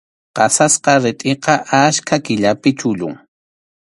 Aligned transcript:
Qasasqa 0.35 0.93
ritʼiqa 1.03 1.53
achka 1.83 2.15
killapi 2.25 2.69
chullun. 2.79 3.15